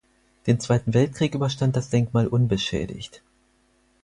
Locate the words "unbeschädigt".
2.25-3.21